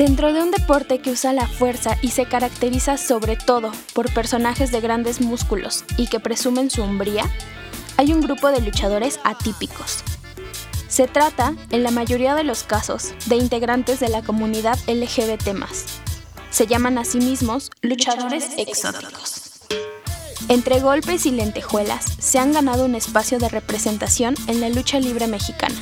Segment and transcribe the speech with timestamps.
[0.00, 4.72] Dentro de un deporte que usa la fuerza y se caracteriza sobre todo por personajes
[4.72, 7.30] de grandes músculos y que presumen su hombría,
[7.98, 10.02] hay un grupo de luchadores atípicos.
[10.88, 15.50] Se trata, en la mayoría de los casos, de integrantes de la comunidad LGBT.
[16.48, 19.60] Se llaman a sí mismos luchadores exóticos.
[20.48, 25.26] Entre golpes y lentejuelas, se han ganado un espacio de representación en la lucha libre
[25.26, 25.76] mexicana.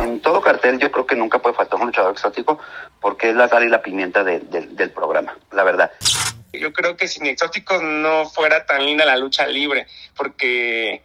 [0.00, 2.58] En todo cartel yo creo que nunca puede faltar un luchador exótico
[3.00, 5.90] porque es la sal y la pimienta del programa, la verdad.
[6.52, 11.02] Yo creo que sin exóticos no fuera tan linda la lucha libre porque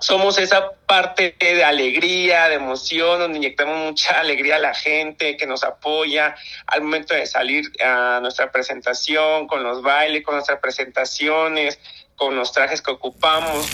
[0.00, 5.46] somos esa parte de alegría, de emoción, donde inyectamos mucha alegría a la gente que
[5.46, 6.34] nos apoya
[6.66, 11.78] al momento de salir a nuestra presentación, con los bailes, con nuestras presentaciones,
[12.16, 13.66] con los trajes que ocupamos.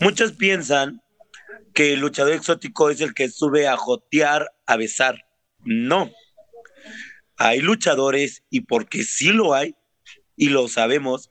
[0.00, 1.02] Muchos piensan
[1.74, 5.26] que el luchador exótico es el que sube a jotear, a besar.
[5.64, 6.10] No.
[7.36, 9.74] Hay luchadores, y porque sí lo hay,
[10.36, 11.30] y lo sabemos,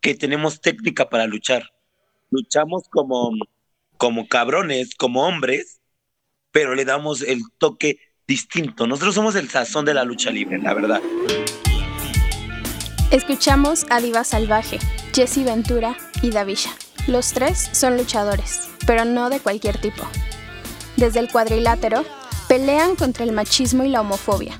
[0.00, 1.70] que tenemos técnica para luchar.
[2.30, 3.32] Luchamos como,
[3.96, 5.80] como cabrones, como hombres,
[6.52, 8.86] pero le damos el toque distinto.
[8.86, 11.02] Nosotros somos el sazón de la lucha libre, la verdad.
[13.10, 14.78] Escuchamos a Diva Salvaje,
[15.12, 16.70] Jesse Ventura y Davisha.
[17.06, 20.02] Los tres son luchadores pero no de cualquier tipo.
[20.96, 22.04] Desde el cuadrilátero,
[22.48, 24.58] pelean contra el machismo y la homofobia.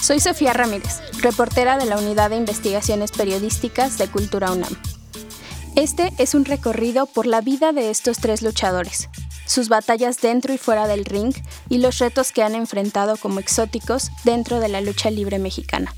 [0.00, 4.76] Soy Sofía Ramírez, reportera de la Unidad de Investigaciones Periodísticas de Cultura UNAM.
[5.74, 9.08] Este es un recorrido por la vida de estos tres luchadores,
[9.46, 11.34] sus batallas dentro y fuera del ring
[11.68, 15.94] y los retos que han enfrentado como exóticos dentro de la lucha libre mexicana.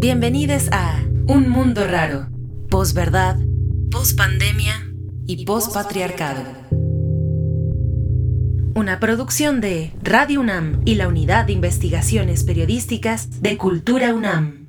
[0.00, 2.26] Bienvenidos a Un Mundo Raro,
[2.70, 3.36] posverdad,
[3.90, 4.72] pospandemia
[5.26, 6.40] y pospatriarcado.
[8.74, 14.68] Una producción de Radio UNAM y la Unidad de Investigaciones Periodísticas de Cultura UNAM.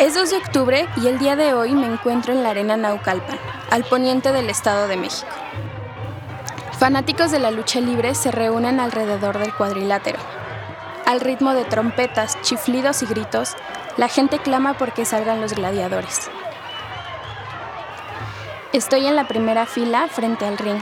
[0.00, 3.38] Es 2 de octubre y el día de hoy me encuentro en la Arena Naucalpan
[3.70, 5.28] al poniente del Estado de México.
[6.78, 10.18] Fanáticos de la lucha libre se reúnen alrededor del cuadrilátero.
[11.04, 13.56] Al ritmo de trompetas, chiflidos y gritos,
[13.98, 16.30] la gente clama porque salgan los gladiadores.
[18.72, 20.80] Estoy en la primera fila frente al ring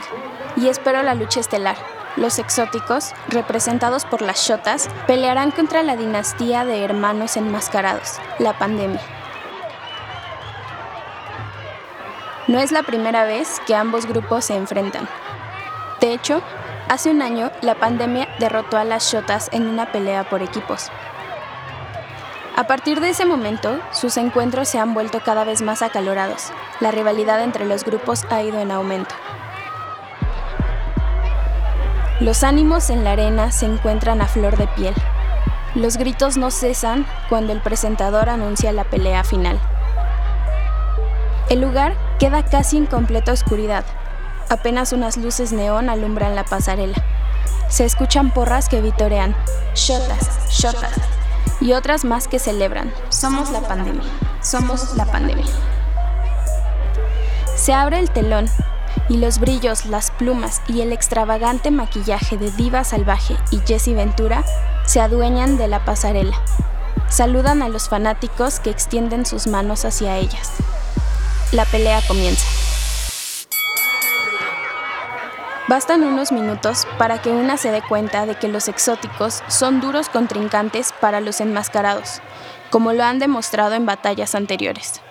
[0.55, 1.98] y espero la lucha estelar.
[2.19, 9.01] Los exóticos, representados por las shotas, pelearán contra la dinastía de hermanos enmascarados, la pandemia.
[12.49, 15.09] No es la primera vez que ambos grupos se enfrentan.
[16.01, 16.43] De hecho,
[16.89, 20.91] hace un año la pandemia derrotó a las Shotas en una pelea por equipos.
[22.57, 26.51] A partir de ese momento, sus encuentros se han vuelto cada vez más acalorados.
[26.81, 29.15] La rivalidad entre los grupos ha ido en aumento.
[32.21, 34.95] Los ánimos en la arena se encuentran a flor de piel.
[35.77, 39.61] Los gritos no cesan cuando el presentador anuncia la pelea final.
[41.49, 43.85] El lugar queda casi en completa oscuridad.
[44.49, 46.97] Apenas unas luces neón alumbran la pasarela.
[47.69, 49.37] Se escuchan porras que vitorean,
[49.77, 50.95] shotas, shotas,
[51.61, 52.93] y otras más que celebran.
[53.11, 54.11] Somos la pandemia,
[54.43, 55.47] somos la pandemia.
[57.55, 58.49] Se abre el telón
[59.09, 64.45] y los brillos, las plumas y el extravagante maquillaje de Diva Salvaje y Jessie Ventura
[64.85, 66.37] se adueñan de la pasarela.
[67.09, 70.53] Saludan a los fanáticos que extienden sus manos hacia ellas.
[71.53, 72.47] La pelea comienza.
[75.69, 80.09] Bastan unos minutos para que una se dé cuenta de que los exóticos son duros
[80.09, 82.21] contrincantes para los enmascarados,
[82.71, 85.03] como lo han demostrado en batallas anteriores.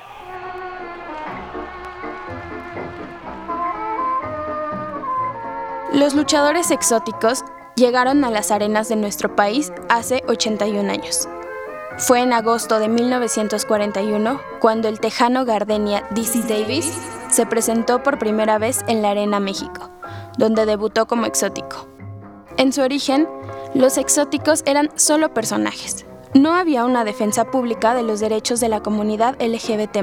[5.98, 7.44] Los luchadores exóticos
[7.76, 11.28] llegaron a las arenas de nuestro país hace 81 años.
[11.98, 16.94] Fue en agosto de 1941 cuando el tejano Gardenia DC Davis
[17.32, 19.90] se presentó por primera vez en la Arena México,
[20.38, 21.88] donde debutó como exótico.
[22.58, 23.28] En su origen,
[23.74, 26.06] los exóticos eran solo personajes.
[26.36, 29.98] No había una defensa pública de los derechos de la comunidad LGBT.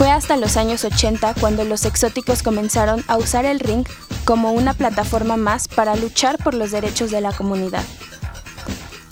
[0.00, 3.86] Fue hasta los años 80 cuando los exóticos comenzaron a usar el ring
[4.24, 7.84] como una plataforma más para luchar por los derechos de la comunidad.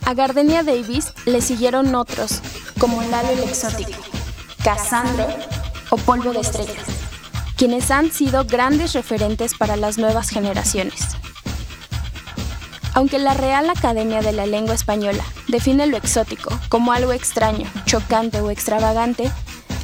[0.06, 2.40] A Gardenia Davis le siguieron otros,
[2.78, 4.00] como Lalo el Exótico,
[4.64, 5.26] Cassandro
[5.90, 6.86] o Polvo de Estrellas.
[7.58, 11.00] quienes han sido grandes referentes para las nuevas generaciones.
[12.94, 18.40] Aunque la Real Academia de la Lengua Española define lo exótico como algo extraño, chocante
[18.40, 19.30] o extravagante,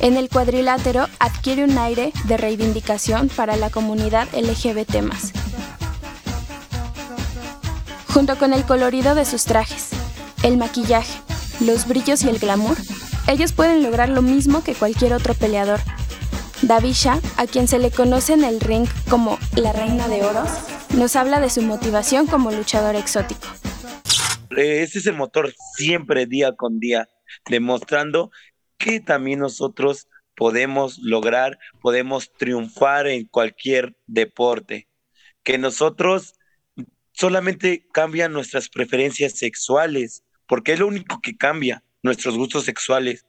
[0.04, 4.96] en el cuadrilátero adquiere un aire de reivindicación para la comunidad LGBT.
[8.12, 9.92] Junto con el colorido de sus trajes,
[10.42, 11.18] el maquillaje,
[11.64, 12.76] los brillos y el glamour,
[13.28, 15.80] ellos pueden lograr lo mismo que cualquier otro peleador.
[16.60, 20.50] Davisha, a quien se le conoce en el ring como la reina de oros,
[20.94, 23.48] nos habla de su motivación como luchador exótico.
[24.50, 27.08] Ese es el motor siempre día con día,
[27.48, 28.30] demostrando
[28.78, 34.88] que también nosotros podemos lograr, podemos triunfar en cualquier deporte,
[35.42, 36.34] que nosotros
[37.12, 43.24] solamente cambian nuestras preferencias sexuales, porque es lo único que cambia, nuestros gustos sexuales.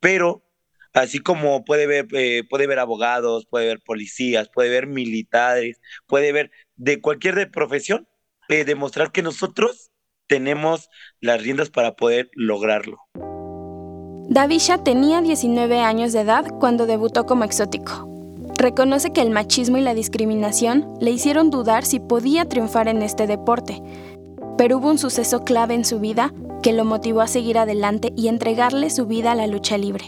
[0.00, 0.44] Pero
[0.92, 6.32] así como puede ver, eh, puede ver abogados, puede ver policías, puede ver militares, puede
[6.32, 8.06] ver de cualquier profesión,
[8.48, 9.90] eh, demostrar que nosotros
[10.26, 10.88] tenemos
[11.20, 12.98] las riendas para poder lograrlo.
[14.34, 18.10] Davisha tenía 19 años de edad cuando debutó como exótico.
[18.58, 23.28] Reconoce que el machismo y la discriminación le hicieron dudar si podía triunfar en este
[23.28, 23.80] deporte,
[24.58, 26.34] pero hubo un suceso clave en su vida
[26.64, 30.06] que lo motivó a seguir adelante y entregarle su vida a la lucha libre.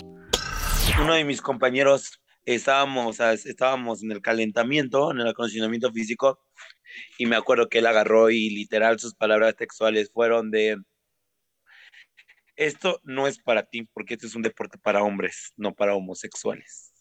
[1.00, 6.40] Uno de mis compañeros estábamos, estábamos en el calentamiento, en el acondicionamiento físico,
[7.16, 10.78] y me acuerdo que él agarró y literal sus palabras textuales fueron de,
[12.56, 16.92] esto no es para ti, porque este es un deporte para hombres, no para homosexuales.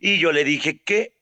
[0.00, 1.16] Y yo le dije que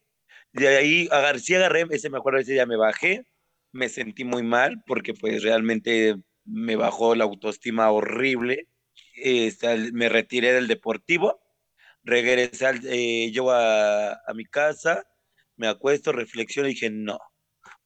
[0.53, 3.27] de ahí agarré, sí agarré, ese me acuerdo, ese día me bajé,
[3.73, 8.67] me sentí muy mal porque pues realmente me bajó la autoestima horrible.
[9.15, 11.41] Este, me retiré del deportivo,
[12.03, 15.07] regresé al, eh, yo a, a, mi casa,
[15.57, 17.19] me acuesto, reflexiono y dije, no,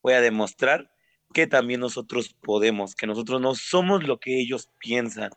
[0.02, 0.90] voy a demostrar
[1.32, 5.30] que también nosotros podemos, que nosotros no somos lo que ellos piensan,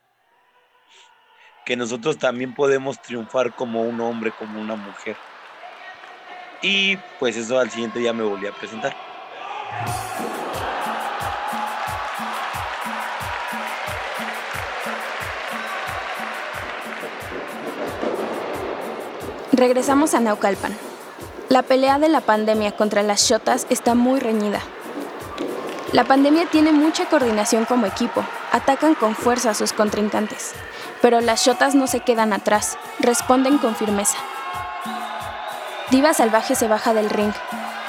[1.68, 5.18] que nosotros también podemos triunfar como un hombre, como una mujer.
[6.62, 8.96] Y pues eso al siguiente día me volví a presentar.
[19.52, 20.72] Regresamos a Naucalpan.
[21.50, 24.62] La pelea de la pandemia contra las shotas está muy reñida.
[25.94, 30.54] La pandemia tiene mucha coordinación como equipo, atacan con fuerza a sus contrincantes.
[31.02, 34.18] Pero las shotas no se quedan atrás, responden con firmeza.
[35.90, 37.32] Diva Salvaje se baja del ring,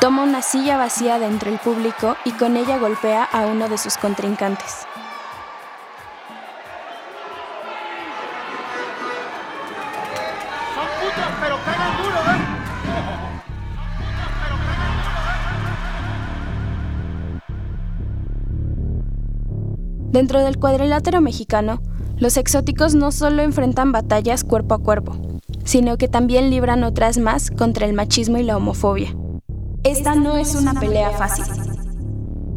[0.01, 3.79] toma una silla vacía de entre el público y con ella golpea a uno de
[3.79, 4.87] sus contrincantes.
[20.19, 21.81] Dentro del cuadrilátero mexicano,
[22.17, 25.17] los exóticos no solo enfrentan batallas cuerpo a cuerpo,
[25.63, 29.15] sino que también libran otras más contra el machismo y la homofobia.
[29.85, 31.45] Esta no es una pelea fácil.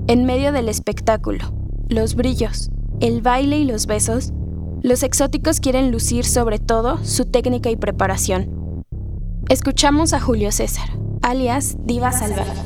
[0.07, 1.53] En medio del espectáculo,
[1.88, 4.33] los brillos, el baile y los besos,
[4.81, 8.83] los exóticos quieren lucir sobre todo su técnica y preparación.
[9.50, 10.89] Escuchamos a Julio César,
[11.21, 12.59] alias Diva Salvaje.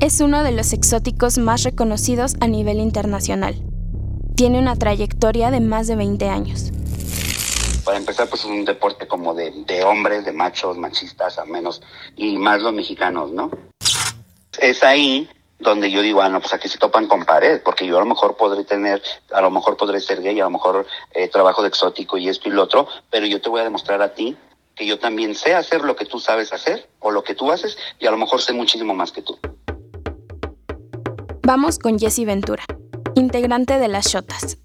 [0.00, 3.71] Es uno de los exóticos más reconocidos a nivel internacional
[4.34, 6.72] tiene una trayectoria de más de 20 años.
[7.84, 11.82] Para empezar, pues es un deporte como de, de hombres, de machos, machistas, a menos,
[12.16, 13.50] y más los mexicanos, ¿no?
[14.58, 17.96] Es ahí donde yo digo, ah, no, pues aquí se topan con pared, porque yo
[17.96, 21.28] a lo mejor podré tener, a lo mejor podré ser gay, a lo mejor eh,
[21.28, 24.14] trabajo de exótico y esto y lo otro, pero yo te voy a demostrar a
[24.14, 24.36] ti
[24.74, 27.76] que yo también sé hacer lo que tú sabes hacer o lo que tú haces
[27.98, 29.38] y a lo mejor sé muchísimo más que tú.
[31.42, 32.64] Vamos con Jesse Ventura
[33.14, 34.58] integrante de las Shotas.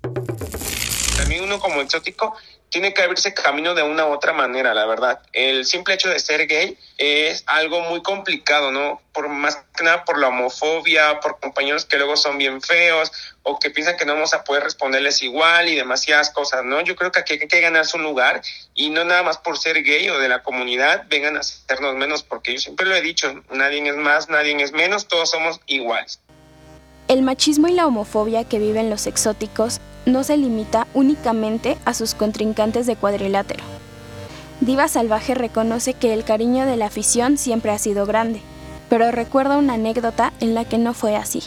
[1.18, 2.36] También uno como exótico
[2.70, 5.22] tiene que abrirse camino de una u otra manera, la verdad.
[5.32, 9.02] El simple hecho de ser gay es algo muy complicado, ¿no?
[9.14, 13.12] Por más que nada por la homofobia, por compañeros que luego son bien feos
[13.44, 16.82] o que piensan que no vamos a poder responderles igual y demasiadas cosas, ¿no?
[16.82, 18.42] Yo creo que aquí hay que ganarse un lugar
[18.74, 22.24] y no nada más por ser gay o de la comunidad vengan a hacernos menos,
[22.24, 26.20] porque yo siempre lo he dicho, nadie es más, nadie es menos, todos somos iguales.
[27.08, 32.14] El machismo y la homofobia que viven los exóticos no se limita únicamente a sus
[32.14, 33.64] contrincantes de cuadrilátero.
[34.60, 38.42] Diva Salvaje reconoce que el cariño de la afición siempre ha sido grande,
[38.90, 41.44] pero recuerda una anécdota en la que no fue así.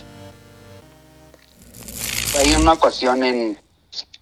[2.38, 3.58] Hay una ocasión en,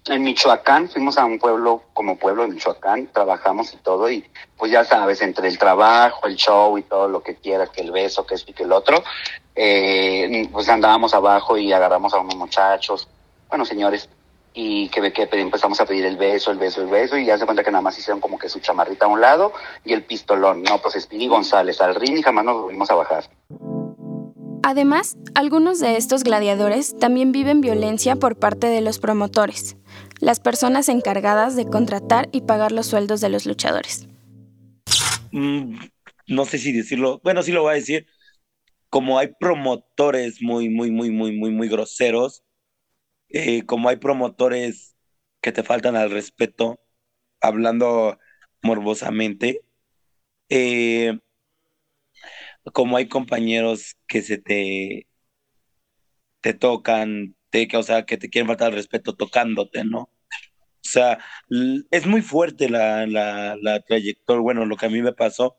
[0.09, 4.25] Michoacán, fuimos a un pueblo como pueblo de Michoacán, trabajamos y todo, y
[4.57, 7.91] pues ya sabes, entre el trabajo, el show y todo lo que quieras, que el
[7.91, 9.03] beso, que esto y que el otro,
[9.61, 13.09] eh, pues andábamos abajo y agarramos a unos muchachos,
[13.49, 14.07] bueno, señores,
[14.53, 17.43] y que, que empezamos a pedir el beso, el beso, el beso, y ya se
[17.43, 19.51] cuenta que nada más hicieron como que su chamarrita a un lado
[19.83, 20.63] y el pistolón.
[20.63, 23.25] No, pues Speedy González al ring y jamás nos volvimos a bajar.
[24.63, 29.75] Además, algunos de estos gladiadores también viven violencia por parte de los promotores,
[30.21, 34.07] las personas encargadas de contratar y pagar los sueldos de los luchadores.
[35.33, 35.79] Mm,
[36.27, 38.07] no sé si decirlo, bueno, sí lo voy a decir,
[38.89, 42.43] como hay promotores muy, muy, muy, muy, muy, muy groseros,
[43.29, 44.95] eh, como hay promotores
[45.41, 46.79] que te faltan al respeto,
[47.41, 48.19] hablando
[48.63, 49.61] morbosamente,
[50.49, 51.19] eh,
[52.73, 55.07] como hay compañeros que se te,
[56.41, 57.35] te tocan,
[57.75, 59.99] o sea, que te quieren faltar al respeto tocándote, ¿no?
[60.01, 61.19] O sea,
[61.91, 65.57] es muy fuerte la, la, la trayectoria, bueno, lo que a mí me pasó,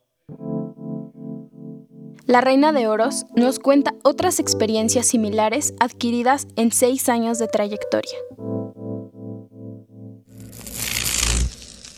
[2.30, 8.16] la Reina de Oros nos cuenta otras experiencias similares adquiridas en seis años de trayectoria.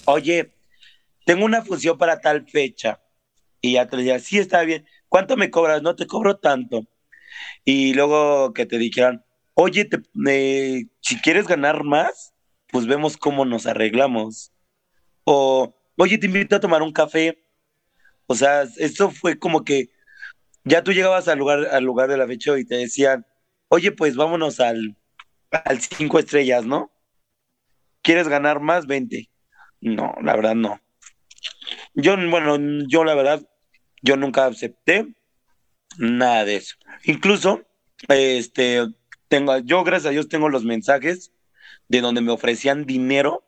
[0.06, 0.54] Oye,
[1.26, 2.98] tengo una función para tal fecha.
[3.60, 4.86] Y ya te decía, sí, está bien.
[5.10, 5.82] ¿Cuánto me cobras?
[5.82, 6.86] No te cobro tanto.
[7.66, 9.22] Y luego que te dijeran,
[9.52, 9.86] oye,
[11.02, 12.32] si quieres ganar más,
[12.68, 14.50] pues vemos cómo nos arreglamos.
[15.24, 17.44] O, oye, te invito a tomar un café.
[18.26, 19.90] O sea, eso fue como que
[20.64, 23.26] ya tú llegabas al lugar, al lugar de la fecha y te decían,
[23.68, 24.96] oye, pues vámonos al,
[25.50, 26.92] al cinco estrellas, ¿no?
[28.02, 28.86] ¿Quieres ganar más?
[28.86, 29.30] 20.
[29.80, 30.80] No, la verdad no.
[31.94, 32.56] Yo, bueno,
[32.88, 33.42] yo la verdad,
[34.02, 35.14] yo nunca acepté
[35.98, 36.76] nada de eso.
[37.04, 37.62] Incluso,
[38.08, 38.86] este,
[39.28, 41.32] tengo, yo gracias a Dios tengo los mensajes
[41.88, 43.44] de donde me ofrecían dinero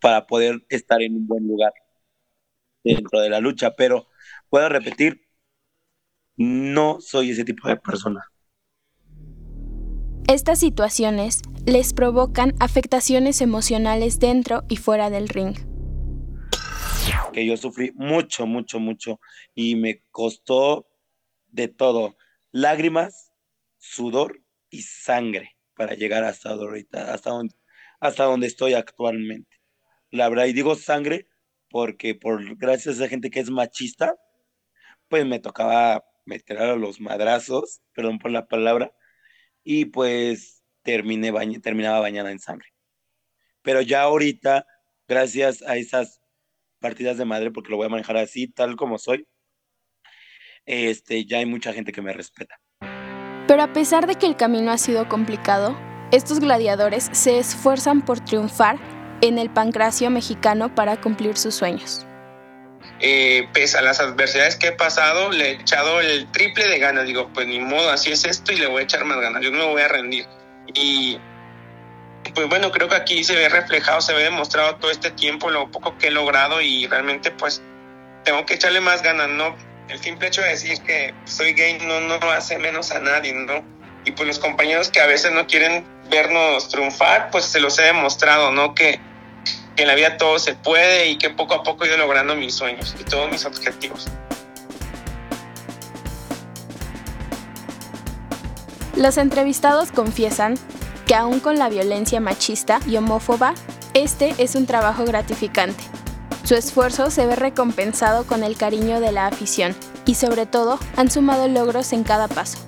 [0.00, 1.72] para poder estar en un buen lugar
[2.82, 4.08] dentro de la lucha, pero
[4.48, 5.28] puedo repetir,
[6.40, 8.24] no soy ese tipo de persona.
[10.26, 15.54] Estas situaciones les provocan afectaciones emocionales dentro y fuera del ring.
[17.34, 19.20] Que yo sufrí mucho, mucho, mucho
[19.54, 20.88] y me costó
[21.48, 22.16] de todo,
[22.52, 23.32] lágrimas,
[23.76, 27.54] sudor y sangre para llegar hasta ahorita, hasta donde,
[28.00, 29.60] hasta donde estoy actualmente.
[30.10, 31.28] La verdad, y digo sangre
[31.68, 34.16] porque por gracias a gente que es machista,
[35.08, 38.92] pues me tocaba me a los madrazos, perdón por la palabra,
[39.64, 42.68] y pues terminé terminaba bañada en sangre.
[43.62, 44.66] Pero ya ahorita,
[45.06, 46.20] gracias a esas
[46.78, 49.26] partidas de madre, porque lo voy a manejar así, tal como soy,
[50.64, 52.60] este, ya hay mucha gente que me respeta.
[53.46, 55.76] Pero a pesar de que el camino ha sido complicado,
[56.12, 58.78] estos gladiadores se esfuerzan por triunfar
[59.20, 62.06] en el pancracio mexicano para cumplir sus sueños
[63.00, 67.06] eh, pese a las adversidades que he pasado, le he echado el triple de ganas.
[67.06, 69.42] Digo, pues ni modo, así es esto y le voy a echar más ganas.
[69.42, 70.26] Yo no me voy a rendir.
[70.74, 71.18] Y
[72.34, 75.70] pues bueno, creo que aquí se ve reflejado, se ve demostrado todo este tiempo lo
[75.70, 77.62] poco que he logrado y realmente pues
[78.24, 79.56] tengo que echarle más ganas, ¿no?
[79.88, 83.64] El simple hecho de decir que soy gay no, no hace menos a nadie, ¿no?
[84.04, 87.82] Y pues los compañeros que a veces no quieren vernos triunfar, pues se los he
[87.82, 88.74] demostrado, ¿no?
[88.74, 89.00] Que
[89.76, 92.54] en la vida todo se puede y que poco a poco he ido logrando mis
[92.54, 94.08] sueños y todos mis objetivos.
[98.96, 100.58] Los entrevistados confiesan
[101.06, 103.54] que aún con la violencia machista y homófoba,
[103.94, 105.82] este es un trabajo gratificante.
[106.44, 109.74] Su esfuerzo se ve recompensado con el cariño de la afición
[110.04, 112.58] y sobre todo han sumado logros en cada paso.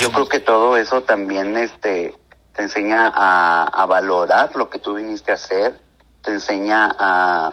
[0.00, 2.14] Yo creo que todo eso también este,
[2.54, 5.80] te enseña a, valorar lo que tú viniste a hacer,
[6.22, 7.52] te enseña a,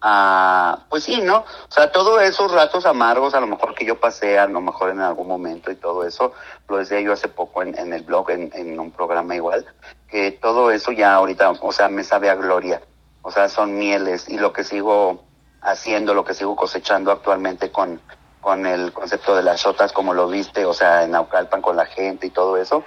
[0.00, 1.38] a, pues sí, ¿no?
[1.38, 4.90] O sea, todos esos ratos amargos a lo mejor que yo pasé, a lo mejor
[4.90, 6.32] en algún momento y todo eso,
[6.68, 9.66] lo decía yo hace poco en, en el blog, en, en un programa igual,
[10.08, 12.82] que todo eso ya ahorita, o sea, me sabe a gloria,
[13.22, 15.24] o sea, son mieles y lo que sigo
[15.60, 18.00] haciendo, lo que sigo cosechando actualmente con,
[18.40, 21.86] con el concepto de las shotas, como lo viste, o sea, en Naucalpan con la
[21.86, 22.84] gente y todo eso,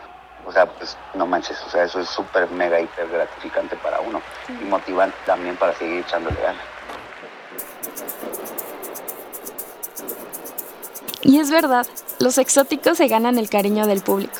[0.47, 4.21] o sea, pues no manches, o sea, eso es súper, mega, hiper gratificante para uno
[4.47, 6.63] y motivante también para seguir echándole ganas.
[11.21, 11.85] Y es verdad,
[12.19, 14.37] los exóticos se ganan el cariño del público.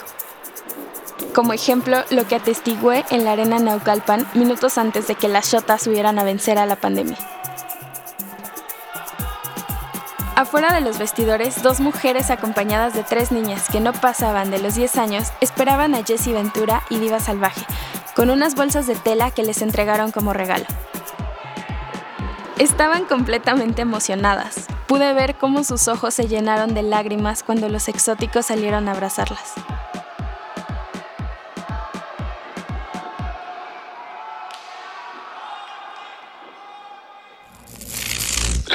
[1.34, 5.82] Como ejemplo, lo que atestigué en la arena Naucalpan minutos antes de que las shotas
[5.82, 7.37] subieran a vencer a la pandemia.
[10.38, 14.76] Afuera de los vestidores, dos mujeres acompañadas de tres niñas que no pasaban de los
[14.76, 17.66] 10 años esperaban a Jessie Ventura y Diva Salvaje,
[18.14, 20.64] con unas bolsas de tela que les entregaron como regalo.
[22.56, 24.68] Estaban completamente emocionadas.
[24.86, 29.54] Pude ver cómo sus ojos se llenaron de lágrimas cuando los exóticos salieron a abrazarlas.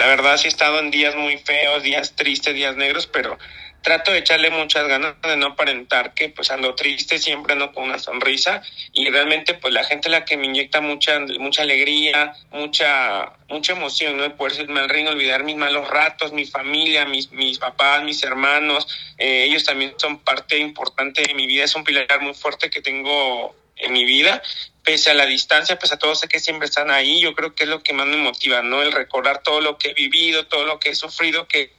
[0.03, 3.39] La verdad sí he estado en días muy feos, días tristes, días negros, pero
[3.81, 7.85] trato de echarle muchas ganas de no aparentar que pues ando triste, siempre ando con
[7.85, 13.31] una sonrisa y realmente pues la gente la que me inyecta mucha mucha alegría, mucha
[13.47, 14.35] mucha emoción, ¿no?
[14.35, 18.85] Poder irme al reino, olvidar mis malos ratos, mi familia, mis, mis papás, mis hermanos,
[19.17, 22.81] eh, ellos también son parte importante de mi vida, es un pilar muy fuerte que
[22.81, 24.41] tengo en mi vida
[24.83, 27.21] pese a la distancia, pese a todo, sé que siempre están ahí.
[27.21, 28.81] Yo creo que es lo que más me motiva, ¿no?
[28.81, 31.71] El recordar todo lo que he vivido, todo lo que he sufrido, que,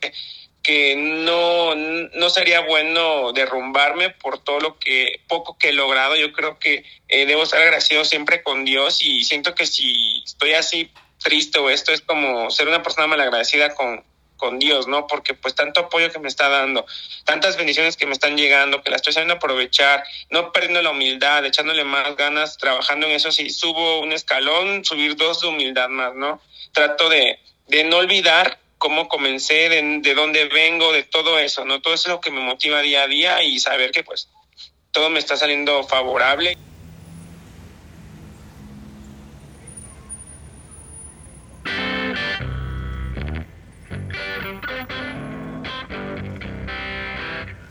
[0.62, 6.16] que no, no sería bueno derrumbarme por todo lo que poco que he logrado.
[6.16, 10.54] Yo creo que eh, debo estar agradecido siempre con Dios y siento que si estoy
[10.54, 10.90] así
[11.22, 14.04] triste o esto es como ser una persona malagradecida con,
[14.37, 15.07] con Dios, ¿no?
[15.07, 16.87] Porque pues tanto apoyo que me está dando,
[17.25, 21.45] tantas bendiciones que me están llegando, que las estoy sabiendo aprovechar, no perdiendo la humildad,
[21.45, 26.14] echándole más ganas, trabajando en eso, si subo un escalón, subir dos de humildad más,
[26.14, 26.41] ¿no?
[26.73, 27.38] Trato de,
[27.69, 31.81] de no olvidar cómo comencé, de, de dónde vengo, de todo eso, ¿no?
[31.81, 34.29] Todo eso es lo que me motiva día a día y saber que pues
[34.93, 36.57] todo me está saliendo favorable.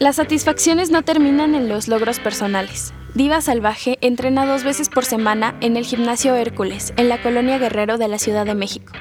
[0.03, 2.93] Las satisfacciones no terminan en los logros personales.
[3.13, 7.98] Diva Salvaje entrena dos veces por semana en el gimnasio Hércules, en la colonia Guerrero
[7.98, 8.91] de la Ciudad de México.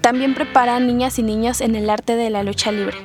[0.00, 2.96] También prepara a niñas y niños en el arte de la lucha libre.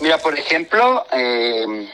[0.00, 1.86] Mira, por ejemplo, eh,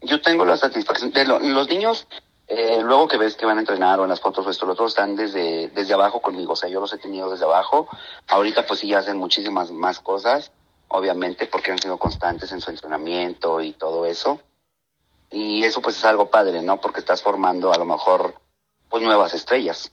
[0.00, 2.08] yo tengo la satisfacción de lo- los niños,
[2.46, 4.74] eh, luego que ves que van a entrenar o en las fotos o esto, los
[4.74, 7.88] otros están desde, desde abajo conmigo, o sea, yo los he tenido desde abajo.
[8.28, 10.52] Ahorita pues sí hacen muchísimas más cosas,
[10.88, 14.40] obviamente porque han sido constantes en su entrenamiento y todo eso.
[15.30, 16.80] Y eso pues es algo padre, ¿no?
[16.80, 18.34] Porque estás formando a lo mejor
[18.90, 19.90] pues nuevas estrellas.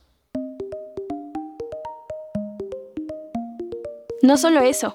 [4.22, 4.94] No solo eso,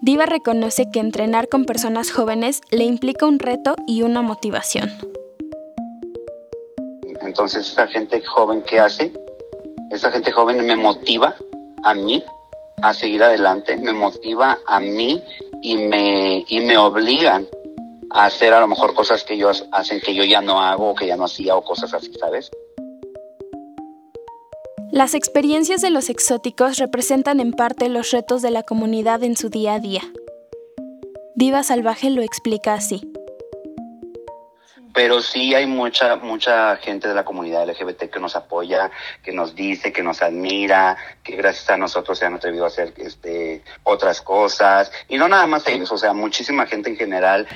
[0.00, 5.13] Diva reconoce que entrenar con personas jóvenes le implica un reto y una motivación.
[7.44, 9.12] Entonces, esa gente joven que hace,
[9.90, 11.36] esa gente joven me motiva
[11.82, 12.24] a mí
[12.80, 15.22] a seguir adelante, me motiva a mí
[15.60, 17.46] y me, y me obligan
[18.12, 20.94] a hacer a lo mejor cosas que ellos hacen que yo ya no hago o
[20.94, 22.50] que ya no hacía o cosas así, ¿sabes?
[24.90, 29.50] Las experiencias de los exóticos representan en parte los retos de la comunidad en su
[29.50, 30.00] día a día.
[31.34, 33.02] Diva Salvaje lo explica así.
[34.94, 38.90] Pero sí hay mucha, mucha gente de la comunidad LGBT que nos apoya,
[39.22, 42.94] que nos dice, que nos admira, que gracias a nosotros se han atrevido a hacer
[42.96, 44.92] este, otras cosas.
[45.08, 47.48] Y no nada más ellos, o sea, muchísima gente en general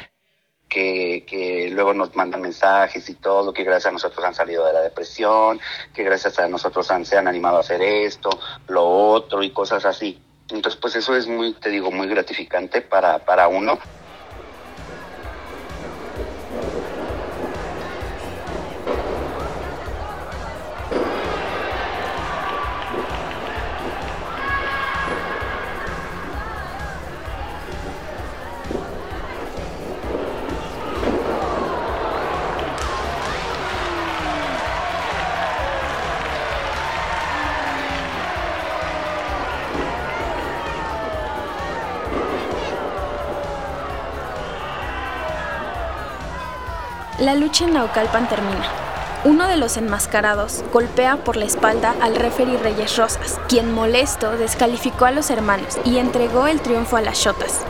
[0.68, 4.72] que, que luego nos mandan mensajes y todo, que gracias a nosotros han salido de
[4.72, 5.60] la depresión,
[5.94, 8.30] que gracias a nosotros han, se han animado a hacer esto,
[8.66, 10.20] lo otro y cosas así.
[10.50, 13.78] Entonces, pues eso es muy, te digo, muy gratificante para, para uno.
[47.58, 48.66] Lucha en Naucalpan termina.
[49.24, 55.06] Uno de los enmascarados golpea por la espalda al referee Reyes Rosas, quien molesto descalificó
[55.06, 57.62] a los hermanos y entregó el triunfo a las Shotas.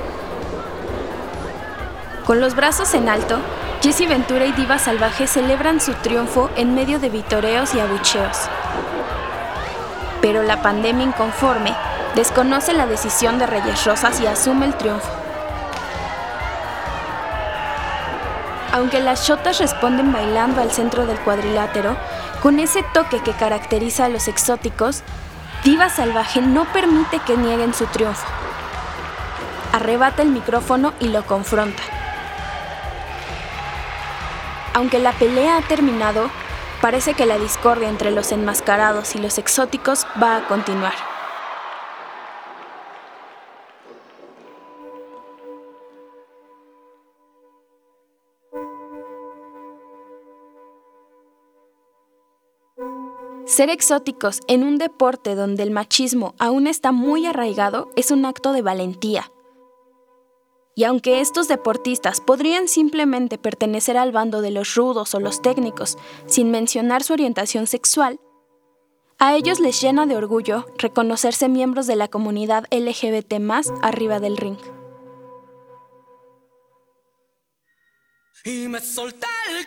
[2.26, 3.38] Con los brazos en alto,
[3.80, 8.36] Jesse Ventura y Diva Salvaje celebran su triunfo en medio de vitoreos y abucheos.
[10.20, 11.74] Pero la pandemia inconforme
[12.14, 15.17] desconoce la decisión de Reyes Rosas y asume el triunfo.
[18.78, 21.96] Aunque las shotas responden bailando al centro del cuadrilátero,
[22.40, 25.02] con ese toque que caracteriza a los exóticos,
[25.64, 28.24] Diva Salvaje no permite que nieguen su triunfo.
[29.72, 31.82] Arrebata el micrófono y lo confronta.
[34.74, 36.30] Aunque la pelea ha terminado,
[36.80, 41.17] parece que la discordia entre los enmascarados y los exóticos va a continuar.
[53.48, 58.52] Ser exóticos en un deporte donde el machismo aún está muy arraigado es un acto
[58.52, 59.32] de valentía.
[60.74, 65.96] Y aunque estos deportistas podrían simplemente pertenecer al bando de los rudos o los técnicos
[66.26, 68.20] sin mencionar su orientación sexual,
[69.18, 74.36] a ellos les llena de orgullo reconocerse miembros de la comunidad LGBT más arriba del
[74.36, 74.58] ring.
[78.44, 79.66] Y me solté el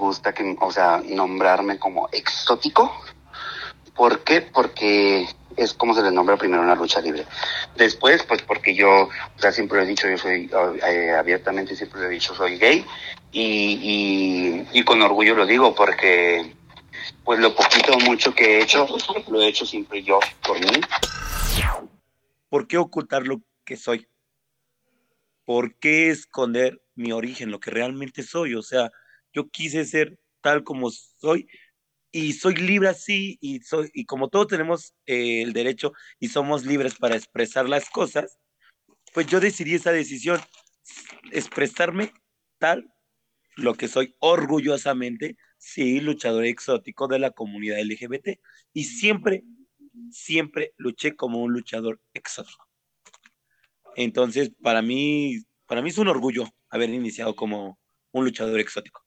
[0.00, 2.92] gusta que, o sea, nombrarme como exótico.
[3.94, 4.40] ¿Por qué?
[4.40, 7.26] Porque es como se le nombra primero en la lucha libre.
[7.76, 10.50] Después, pues porque yo, o sea, siempre lo he dicho, yo soy
[10.86, 12.84] eh, abiertamente, siempre lo he dicho, soy gay
[13.32, 16.54] y, y, con orgullo lo digo porque
[17.24, 18.86] pues lo poquito o mucho que he hecho,
[19.28, 20.80] lo he hecho siempre yo por mí.
[22.48, 24.08] ¿Por qué ocultar lo que soy?
[25.44, 28.54] ¿Por qué esconder mi origen, lo que realmente soy?
[28.54, 28.90] O sea,
[29.32, 31.48] yo quise ser tal como soy
[32.12, 36.64] y soy libre así y soy y como todos tenemos eh, el derecho y somos
[36.64, 38.38] libres para expresar las cosas,
[39.14, 40.40] pues yo decidí esa decisión,
[41.32, 42.12] expresarme
[42.58, 42.92] tal
[43.56, 48.40] lo que soy orgullosamente, sí, luchador exótico de la comunidad LGBT
[48.72, 49.44] y siempre,
[50.10, 52.66] siempre luché como un luchador exótico.
[53.96, 57.78] Entonces, para mí, para mí es un orgullo haber iniciado como
[58.12, 59.04] un luchador exótico.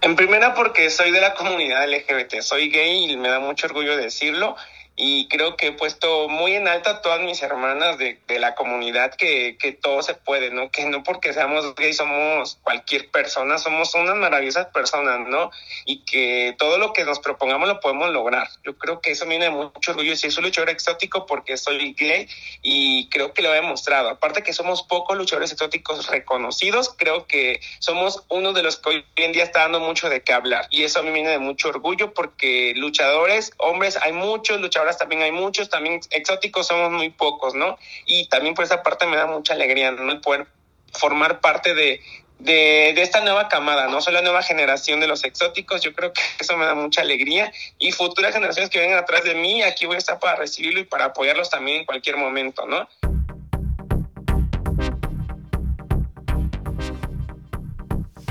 [0.00, 3.96] En primera porque soy de la comunidad LGBT, soy gay y me da mucho orgullo
[3.96, 4.56] decirlo
[4.98, 8.54] y creo que he puesto muy en alta a todas mis hermanas de, de la
[8.54, 10.70] comunidad que, que, todo se puede, ¿no?
[10.70, 15.50] Que no porque seamos gays somos cualquier persona, somos unas maravillosas personas, ¿no?
[15.84, 18.48] Y que todo lo que nos propongamos lo podemos lograr.
[18.64, 20.12] Yo creo que eso me viene de mucho orgullo.
[20.12, 22.26] Y soy un luchador exótico porque soy gay
[22.62, 24.08] y creo que lo he demostrado.
[24.08, 29.04] Aparte que somos pocos luchadores exóticos reconocidos, creo que somos uno de los que hoy
[29.16, 30.66] en día está dando mucho de qué hablar.
[30.70, 34.85] Y eso a mí me viene de mucho orgullo porque luchadores, hombres, hay muchos luchadores
[34.92, 37.78] también hay muchos, también exóticos somos muy pocos, ¿no?
[38.04, 40.12] Y también por esa parte me da mucha alegría, ¿no?
[40.12, 40.46] El poder
[40.92, 42.00] formar parte de,
[42.38, 44.00] de, esta nueva camada, ¿no?
[44.00, 47.52] Soy la nueva generación de los exóticos, yo creo que eso me da mucha alegría
[47.78, 50.84] y futuras generaciones que vengan atrás de mí, aquí voy a estar para recibirlo y
[50.84, 52.88] para apoyarlos también en cualquier momento, ¿no?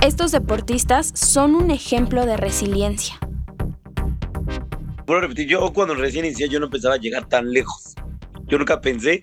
[0.01, 3.17] Estos deportistas son un ejemplo de resiliencia.
[5.05, 7.93] Bueno, repetir, yo cuando recién inicié yo no pensaba llegar tan lejos.
[8.47, 9.21] Yo nunca pensé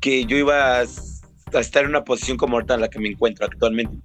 [0.00, 3.46] que yo iba a, estar en una posición como ahorita en la que me encuentro
[3.46, 3.96] actualmente.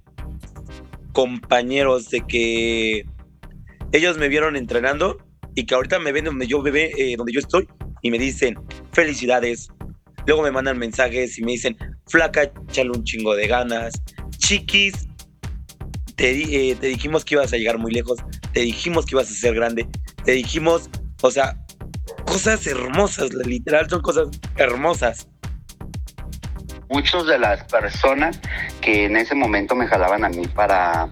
[1.12, 3.04] Compañeros de que
[3.90, 5.18] ellos me vieron entrenando
[5.56, 7.68] y que ahorita me ven donde yo eh, estoy
[8.02, 8.56] y me dicen
[8.92, 9.68] felicidades.
[10.26, 13.94] Luego me mandan mensajes y me dicen flaca, échale un chingo de ganas.
[14.38, 15.08] Chiquis,
[16.18, 18.18] eh, te dijimos que ibas a llegar muy lejos,
[18.52, 19.88] te dijimos que ibas a ser grande,
[20.24, 20.90] te dijimos
[21.26, 21.56] o sea,
[22.24, 25.28] cosas hermosas, literal son cosas hermosas.
[26.88, 28.40] Muchos de las personas
[28.80, 31.08] que en ese momento me jalaban a mí para,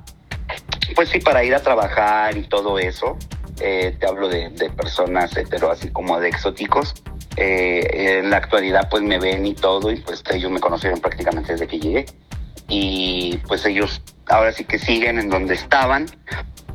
[0.95, 3.19] pues sí, para ir a trabajar y todo eso,
[3.61, 6.95] eh, te hablo de, personas pero así como de exóticos,
[7.37, 11.53] eh, en la actualidad pues me ven y todo y pues ellos me conocieron prácticamente
[11.53, 12.07] desde que llegué
[12.69, 16.07] y pues ellos ahora sí que siguen en donde estaban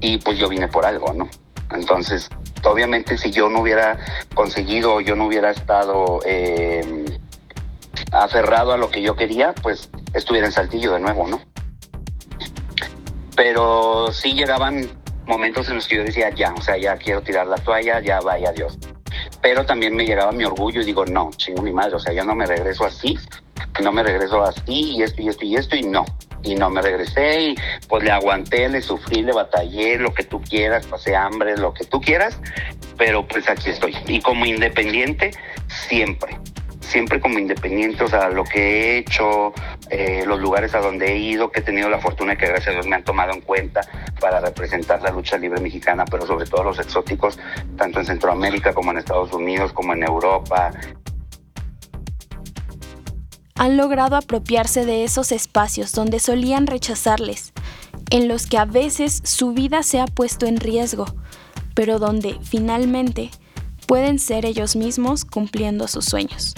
[0.02, 1.30] y pues yo vine por algo, ¿no?
[1.72, 2.30] Entonces
[2.68, 3.98] obviamente si yo no hubiera
[4.34, 7.06] conseguido, yo no hubiera estado eh,
[8.12, 11.42] aferrado a lo que yo quería, pues estuviera en Saltillo de nuevo, ¿no?
[13.36, 14.90] Pero sí llegaban
[15.26, 18.20] momentos en los que yo decía, ya, o sea, ya quiero tirar la toalla, ya
[18.20, 18.78] vaya Dios.
[19.42, 22.24] Pero también me llegaba mi orgullo y digo, no, chingo mi madre, o sea, ya
[22.24, 23.18] no me regreso así,
[23.82, 26.04] no me regreso así y esto y esto y esto y no,
[26.44, 27.56] y no me regresé y
[27.88, 31.86] pues le aguanté, le sufrí, le batallé, lo que tú quieras, pasé hambre, lo que
[31.86, 32.40] tú quieras,
[32.98, 33.96] pero pues aquí estoy.
[34.08, 35.32] Y como independiente,
[35.68, 36.38] siempre,
[36.90, 39.54] siempre como independiente, o sea, lo que he hecho,
[39.90, 42.72] eh, los lugares a donde he ido, que he tenido la fortuna que gracias a
[42.72, 43.82] Dios me han tomado en cuenta
[44.20, 47.40] para representar la lucha libre mexicana, pero sobre todo los exóticos,
[47.78, 50.72] tanto en Centroamérica como en Estados Unidos, como en Europa,
[53.60, 57.52] han logrado apropiarse de esos espacios donde solían rechazarles,
[58.10, 61.06] en los que a veces su vida se ha puesto en riesgo,
[61.76, 63.32] pero donde finalmente
[63.86, 66.56] pueden ser ellos mismos cumpliendo sus sueños.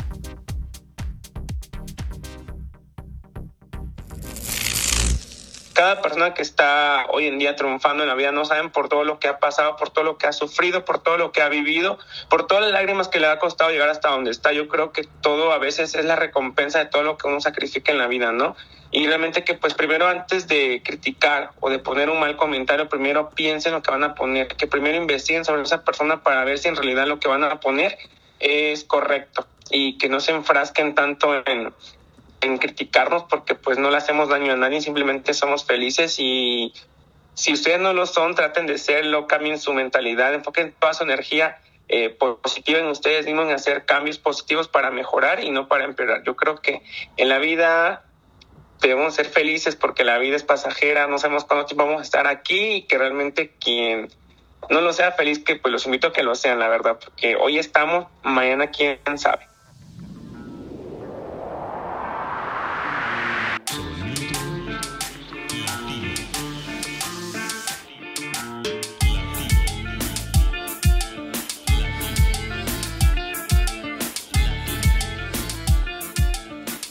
[5.81, 9.03] Cada persona que está hoy en día triunfando en la vida no saben por todo
[9.03, 11.49] lo que ha pasado, por todo lo que ha sufrido, por todo lo que ha
[11.49, 11.97] vivido,
[12.29, 14.51] por todas las lágrimas que le ha costado llegar hasta donde está.
[14.51, 17.91] Yo creo que todo a veces es la recompensa de todo lo que uno sacrifica
[17.91, 18.55] en la vida, ¿no?
[18.91, 23.31] Y realmente que pues primero antes de criticar o de poner un mal comentario, primero
[23.31, 26.67] piensen lo que van a poner, que primero investiguen sobre esa persona para ver si
[26.67, 27.97] en realidad lo que van a poner
[28.37, 31.73] es correcto y que no se enfrasquen tanto en,
[32.41, 36.73] en criticarnos porque pues no le hacemos daño a nadie, simplemente somos felices y
[37.33, 41.61] si ustedes no lo son, traten de serlo, cambien su mentalidad, enfoquen toda su energía
[41.87, 46.23] eh, positiva en ustedes mismos, en hacer cambios positivos para mejorar y no para empeorar.
[46.23, 46.81] Yo creo que
[47.17, 48.03] en la vida
[48.81, 52.27] debemos ser felices porque la vida es pasajera, no sabemos cuánto tiempo vamos a estar
[52.27, 54.09] aquí y que realmente quien
[54.69, 57.35] no lo sea feliz, que pues los invito a que lo sean, la verdad, porque
[57.35, 59.50] hoy estamos, mañana quién sabe.